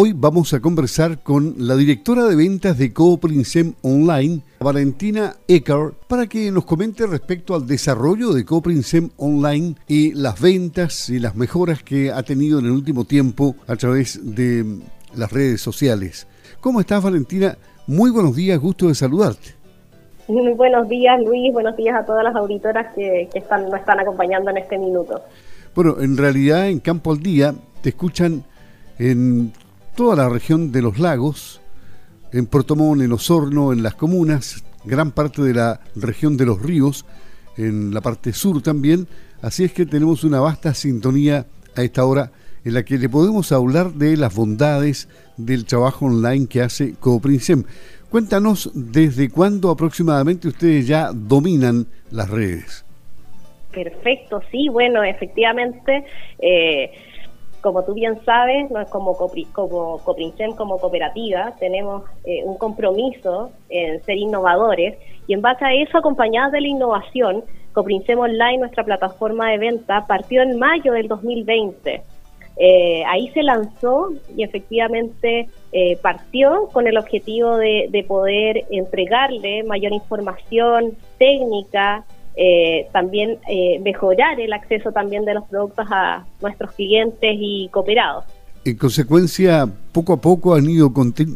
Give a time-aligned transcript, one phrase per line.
[0.00, 6.28] Hoy vamos a conversar con la directora de ventas de Cooprinsem Online, Valentina Ecker, para
[6.28, 11.82] que nos comente respecto al desarrollo de Cooprinsem Online y las ventas y las mejoras
[11.82, 14.78] que ha tenido en el último tiempo a través de
[15.16, 16.28] las redes sociales.
[16.60, 17.58] ¿Cómo estás, Valentina?
[17.88, 19.56] Muy buenos días, gusto de saludarte.
[20.28, 21.52] Muy buenos días, Luis.
[21.52, 25.22] Buenos días a todas las auditoras que, están, nos están acompañando en este minuto.
[25.74, 27.52] Bueno, en realidad en Campo al Día
[27.82, 28.44] te escuchan
[29.00, 29.52] en
[29.98, 31.60] toda la región de los lagos,
[32.32, 36.62] en Puerto Montt, en Osorno, en las comunas, gran parte de la región de los
[36.62, 37.04] ríos,
[37.56, 39.08] en la parte sur también.
[39.42, 42.30] Así es que tenemos una vasta sintonía a esta hora
[42.64, 47.64] en la que le podemos hablar de las bondades del trabajo online que hace Cooprinsem.
[48.08, 52.84] Cuéntanos desde cuándo aproximadamente ustedes ya dominan las redes.
[53.72, 56.04] Perfecto, sí, bueno, efectivamente.
[56.38, 56.92] Eh,
[57.60, 63.50] como tú bien sabes, no es como, como Coprincem, como cooperativa, tenemos eh, un compromiso
[63.68, 68.84] en ser innovadores y en base a eso, acompañadas de la innovación, Coprincem Online, nuestra
[68.84, 72.02] plataforma de venta, partió en mayo del 2020.
[72.60, 79.92] Eh, ahí se lanzó y efectivamente eh, partió con el objetivo de poder entregarle mayor
[79.92, 82.04] información técnica,
[82.40, 88.26] eh, también eh, mejorar el acceso también de los productos a nuestros clientes y cooperados.
[88.64, 90.88] En consecuencia, poco a poco han ido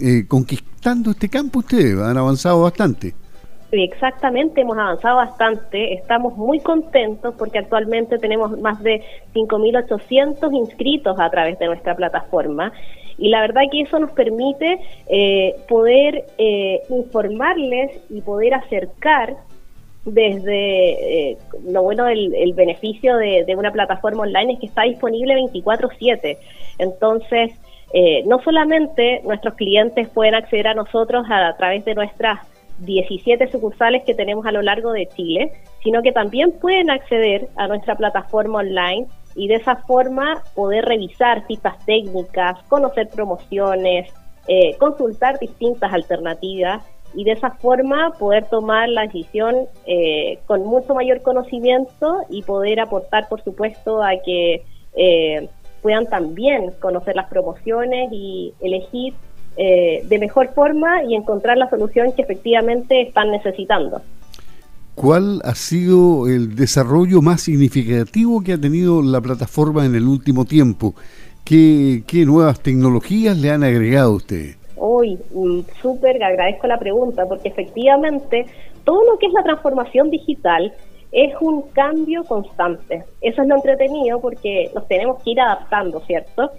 [0.00, 3.12] eh, conquistando este campo ustedes, han avanzado bastante.
[3.72, 9.02] Exactamente, hemos avanzado bastante, estamos muy contentos porque actualmente tenemos más de
[9.34, 12.72] 5.800 inscritos a través de nuestra plataforma
[13.18, 14.78] y la verdad que eso nos permite
[15.68, 16.24] poder
[16.88, 19.36] informarles y poder acercar
[20.06, 25.34] desde eh, lo bueno del el beneficio de, una plataforma online es que está disponible
[25.34, 26.38] 24/7.
[26.78, 27.52] Entonces,
[27.92, 32.38] eh, no solamente nuestros clientes pueden acceder a nosotros a, través de nuestras
[32.78, 35.52] 17 sucursales que tenemos a lo largo de Chile,
[35.82, 41.46] sino que también pueden acceder a nuestra plataforma online y de esa forma poder revisar
[41.46, 44.12] citas técnicas, conocer promociones,
[44.46, 46.84] eh, consultar distintas alternativas
[47.16, 49.56] y de esa forma poder tomar la decisión
[49.86, 54.62] eh, con mucho mayor conocimiento y poder aportar, por supuesto, a que
[54.94, 55.48] eh,
[55.80, 59.14] puedan también conocer las promociones y elegir
[59.56, 64.02] eh, de mejor forma y encontrar la solución que efectivamente están necesitando.
[64.94, 70.44] ¿Cuál ha sido el desarrollo más significativo que ha tenido la plataforma en el último
[70.44, 70.94] tiempo?
[71.44, 74.65] ¿Qué, qué nuevas tecnologías le han agregado a ustedes?
[74.76, 78.46] Hoy, mm, súper agradezco la pregunta, porque efectivamente
[78.84, 80.72] todo lo que es la transformación digital
[81.12, 83.04] es un cambio constante.
[83.20, 86.50] Eso es lo entretenido porque nos tenemos que ir adaptando, ¿cierto?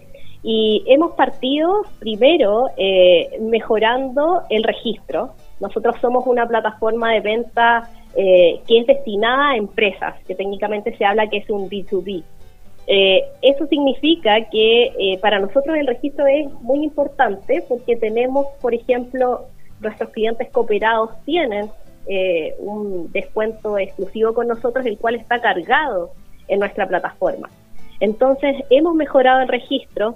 [0.43, 5.33] Y hemos partido primero eh, mejorando el registro.
[5.59, 11.05] Nosotros somos una plataforma de venta eh, que es destinada a empresas, que técnicamente se
[11.05, 12.23] habla que es un B2B.
[12.89, 18.73] Eh, eso significa que eh, para nosotros el registro es muy importante porque tenemos, por
[18.73, 19.47] ejemplo,
[19.81, 21.69] nuestros clientes cooperados tienen
[22.07, 26.11] eh, un descuento exclusivo con nosotros, el cual está cargado
[26.47, 27.49] en nuestra plataforma.
[27.99, 30.15] Entonces, hemos mejorado el registro,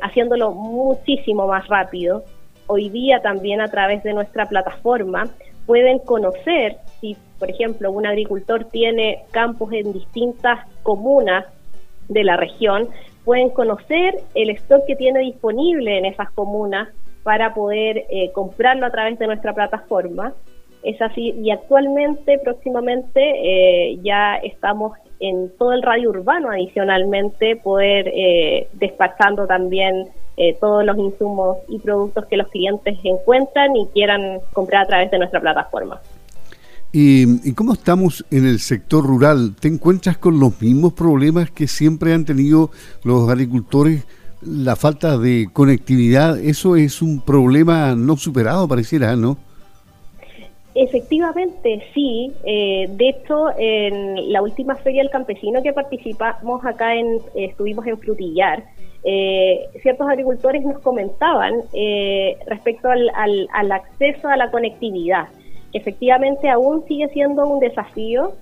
[0.00, 2.24] haciéndolo muchísimo más rápido.
[2.66, 5.28] Hoy día también a través de nuestra plataforma
[5.66, 11.44] pueden conocer si, por ejemplo, un agricultor tiene campos en distintas comunas
[12.10, 12.88] de la región
[13.24, 16.88] pueden conocer el stock que tiene disponible en esas comunas
[17.22, 20.34] para poder eh, comprarlo a través de nuestra plataforma.
[20.82, 28.08] Es así, y actualmente, próximamente, eh, ya estamos en todo el radio urbano adicionalmente, poder
[28.08, 30.06] eh, despachando también
[30.38, 35.10] eh, todos los insumos y productos que los clientes encuentran y quieran comprar a través
[35.10, 36.00] de nuestra plataforma.
[36.92, 39.54] ¿Y, cómo estamos en el sector rural?
[39.60, 42.70] ¿Te encuentras con los mismos problemas que siempre han tenido
[43.04, 44.06] los agricultores?
[44.42, 49.36] La falta de conectividad, eso es un problema no superado, pareciera, ¿no?
[50.74, 52.32] Efectivamente, sí.
[52.44, 57.98] Eh, de hecho, en la última feria del campesino que participamos acá, en, estuvimos en
[57.98, 58.64] Frutillar,
[59.04, 63.10] eh, ciertos agricultores nos comentaban eh, respecto al,
[63.52, 65.28] al acceso a la conectividad
[65.72, 68.32] efectivamente aún sigue siendo un desafío,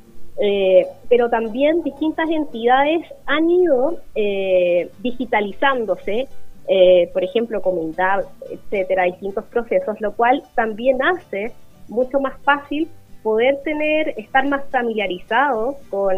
[0.40, 6.28] eh, pero también distintas entidades han ido eh, digitalizándose,
[6.68, 11.52] eh, por ejemplo, comunidad, etcétera, distintos procesos, lo cual también hace
[11.88, 12.88] mucho más fácil
[13.22, 16.14] poder tener, estar más familiarizados con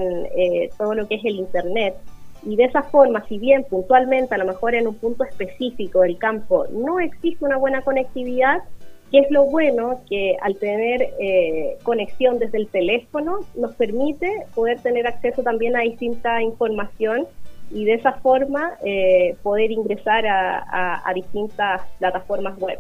[0.76, 1.94] todo lo que es el Internet.
[2.42, 6.18] Y de esa forma, si bien puntualmente, a lo mejor en un punto específico del
[6.18, 8.62] campo, no existe una buena conectividad,
[9.10, 14.80] que es lo bueno que al tener eh, conexión desde el teléfono nos permite poder
[14.80, 17.26] tener acceso también a distinta información
[17.72, 22.78] y de esa forma eh, poder ingresar a, a, distintas plataformas web.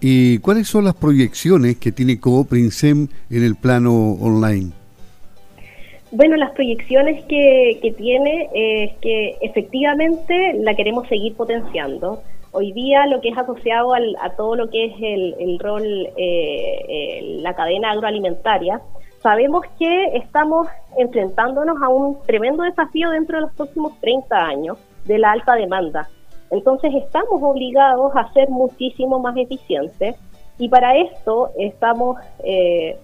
[0.00, 4.70] ¿Y cuáles son las proyecciones que tiene Cooprinsem en el plano online?
[6.12, 12.22] Bueno, las proyecciones que, que tiene es que efectivamente la queremos seguir potenciando.
[12.52, 15.84] Hoy día lo que es asociado a todo lo que es el, rol,
[16.16, 18.80] eh, la cadena agroalimentaria,
[19.22, 20.66] sabemos que estamos
[20.98, 26.08] enfrentándonos a un tremendo desafío dentro de los próximos 30 años de la alta demanda.
[26.50, 30.16] Entonces estamos obligados a ser muchísimo más eficientes
[30.58, 32.98] y para esto estamos, eh,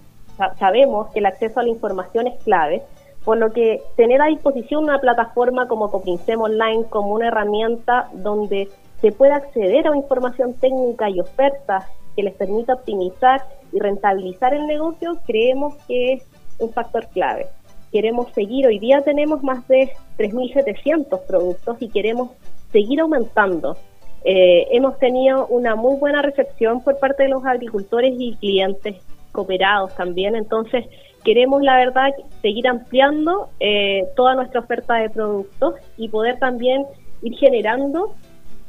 [0.58, 2.82] sabemos que el acceso a la información es clave,
[3.24, 8.68] por lo que tener a disposición una plataforma como Copinsem Online como una herramienta donde
[9.00, 11.84] se pueda acceder a información técnica y ofertas
[12.16, 16.26] que les permita optimizar y rentabilizar el negocio, creemos que es
[16.58, 17.46] un factor clave.
[17.92, 22.30] Queremos seguir, hoy día tenemos más de 3.700 productos y queremos
[22.72, 23.76] seguir aumentando.
[24.24, 28.96] Eh, hemos tenido una muy buena recepción por parte de los agricultores y clientes
[29.30, 30.86] cooperados también, entonces
[31.22, 32.10] queremos la verdad
[32.40, 36.86] seguir ampliando eh, toda nuestra oferta de productos y poder también
[37.22, 38.14] ir generando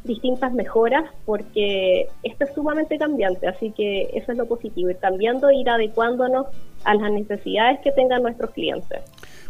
[0.07, 5.51] distintas mejoras porque esto es sumamente cambiante, así que eso es lo positivo, ir cambiando,
[5.51, 6.47] ir adecuándonos
[6.83, 9.01] a las necesidades que tengan nuestros clientes.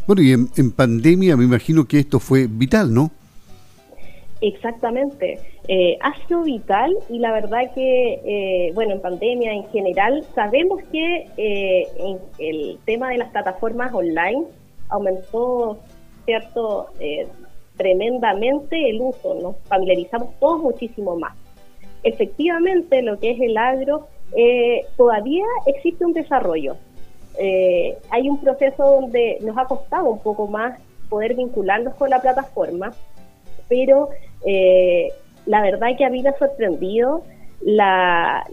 [0.06, 3.10] Bueno, y en, pandemia me imagino que esto fue vital, ¿no?
[4.40, 10.24] Exactamente, eh, ha sido vital y la verdad que, eh, bueno, en pandemia en general,
[10.34, 14.44] sabemos que eh, en el tema de las plataformas online
[14.88, 15.78] aumentó,
[16.24, 16.88] ¿cierto?
[17.78, 21.34] Tremendamente el uso, nos familiarizamos todos muchísimo más.
[22.02, 26.76] Efectivamente, lo que es el agro, eh, todavía existe un desarrollo.
[27.38, 30.78] Eh, hay un proceso donde nos ha costado un poco más
[31.08, 32.92] poder vincularnos con la plataforma,
[33.68, 34.10] pero
[34.44, 35.08] eh,
[35.46, 37.22] la verdad que a mí me ha sorprendido
[37.60, 38.44] la,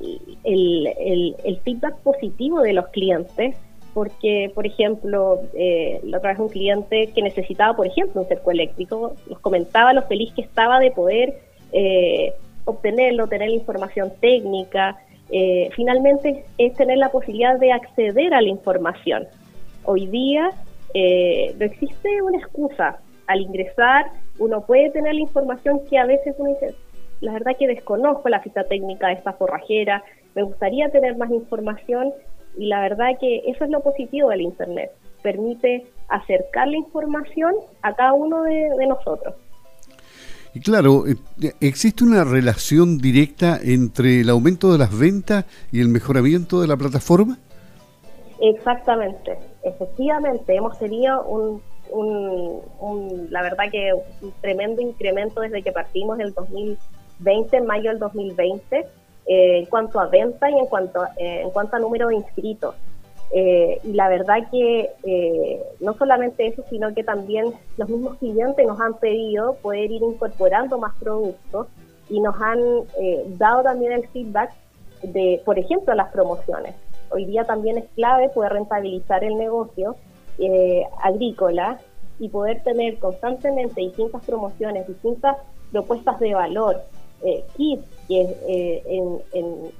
[0.44, 3.56] el feedback positivo de los clientes
[3.95, 8.51] porque, por ejemplo, eh, la otra vez un cliente que necesitaba, por ejemplo, un cerco
[8.51, 11.39] eléctrico, nos comentaba lo feliz que estaba de poder
[11.71, 12.33] eh,
[12.65, 14.97] obtenerlo, tener la información técnica.
[15.31, 19.27] Eh, finalmente es tener la posibilidad de acceder a la información.
[19.86, 20.50] Hoy día
[20.94, 23.00] no existe una excusa.
[23.27, 24.07] Al ingresar,
[24.39, 26.75] uno puede tener la información que a veces uno dice,
[27.21, 30.03] la verdad que desconozco la ficha técnica de esta forrajera,
[30.36, 32.12] me gustaría tener más información
[32.57, 34.92] y la verdad que eso es lo positivo del Internet.
[35.22, 39.36] Permite acercar la información a cada uno de, nosotros.
[40.54, 41.16] Y claro, eh,
[41.60, 46.78] ¿existe una relación directa entre el aumento de las ventas y el mejoramiento de la
[46.78, 47.38] plataforma?
[48.40, 51.62] Exactamente, efectivamente, hemos tenido un,
[53.30, 53.92] la verdad que
[54.22, 58.86] un tremendo incremento desde que partimos del 2020, en mayo del 2020,
[59.27, 62.75] eh, en cuanto a venta y en cuanto, eh, en cuanto a número de inscritos.
[63.33, 64.92] Eh, y la verdad que
[65.80, 70.77] no solamente eso, sino que también los mismos clientes nos han pedido poder ir incorporando
[70.77, 71.68] más productos
[72.07, 72.59] y nos han
[73.38, 74.54] dado también el feedback
[75.02, 76.76] de, por ejemplo, las promociones.
[77.09, 79.95] Hoy día también es clave poder rentabilizar el negocio
[81.02, 81.80] agrícola
[82.19, 85.38] y poder tener constantemente distintas promociones, distintas
[85.71, 86.83] propuestas de valor,
[87.23, 89.21] eh, kits que eh,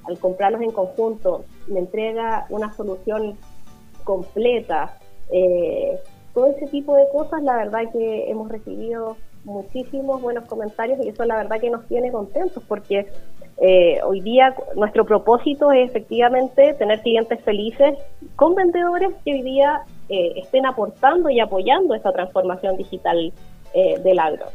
[0.04, 3.36] al comprarlos en conjunto me entrega una solución
[4.04, 4.98] completa.
[5.30, 5.98] Eh,
[6.34, 11.24] todo ese tipo de cosas, la verdad que hemos recibido muchísimos buenos comentarios y eso
[11.24, 13.06] la verdad que nos tiene contentos porque
[13.58, 17.96] eh, hoy día nuestro propósito es efectivamente tener clientes felices
[18.34, 23.32] con vendedores que hoy día estén aportando y apoyando esta transformación digital
[23.74, 24.46] del agro.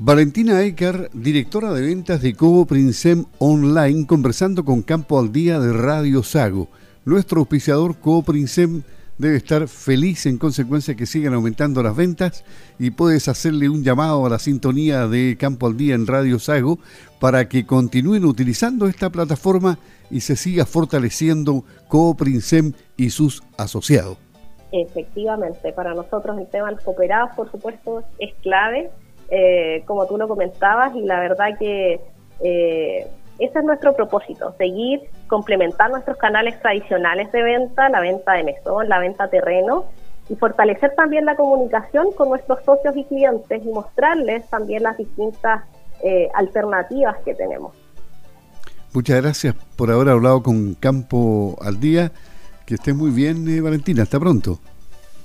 [0.00, 5.72] Valentina Eker, directora de ventas de Cobo Princem Online, conversando con Campo al Día de
[5.72, 6.68] Radio Sago.
[7.04, 8.84] Nuestro auspiciador Cobo Princem
[9.18, 12.44] debe estar feliz en consecuencia que sigan aumentando las ventas
[12.78, 16.78] y puedes hacerle un llamado a la sintonía de Campo al Día en Radio Sago
[17.18, 19.80] para que continúen utilizando esta plataforma
[20.12, 24.16] y se siga fortaleciendo Cobo Princem y sus asociados.
[24.70, 28.92] Efectivamente, para nosotros el tema de los cooperados, por supuesto, es clave
[29.30, 32.00] eh, como tú lo comentabas, y la verdad que
[32.40, 33.06] eh,
[33.38, 38.88] ese es nuestro propósito, seguir, complementar nuestros canales tradicionales de venta, la venta de mesón,
[38.88, 39.84] la venta terreno,
[40.28, 45.64] y fortalecer también la comunicación con nuestros socios y clientes y mostrarles también las distintas
[46.02, 47.74] eh, alternativas que tenemos.
[48.92, 52.10] Muchas gracias por haber hablado con Campo al Día.
[52.66, 54.02] Que estés muy bien, eh, Valentina.
[54.02, 54.58] Hasta pronto.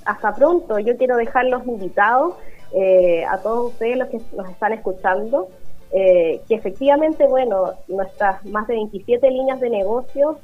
[0.04, 0.78] Hasta pronto.
[0.78, 2.34] Yo quiero dejar los invitados
[2.74, 5.48] eh, a todos ustedes los que nos están escuchando,
[5.92, 10.38] que efectivamente, bueno, nuestras más de 27 líneas de negocio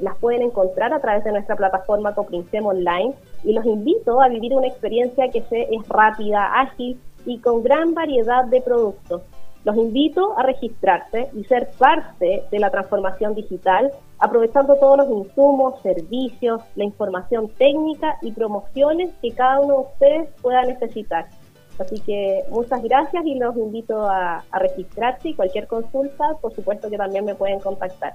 [0.00, 4.52] las pueden encontrar a través de nuestra plataforma Coprincem Online y los invito a vivir
[4.52, 9.22] una experiencia que es rápida, ágil y con gran variedad de productos.
[9.64, 15.80] Los invito a registrarse y ser parte de la transformación digital, aprovechando todos los insumos,
[15.80, 21.28] servicios, la información técnica y promociones que cada uno de ustedes pueda necesitar.
[21.78, 26.96] Así que muchas gracias y los invito a, registrarse y cualquier consulta, por supuesto que
[26.96, 28.12] también me pueden contactar.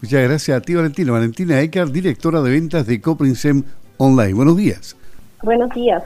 [0.00, 1.12] Muchas gracias a ti, Valentina.
[1.12, 3.64] Valentina Ecar, directora de ventas de Coprinsem
[3.96, 4.34] Online.
[4.34, 4.96] Buenos días.
[5.42, 6.02] Buenos días.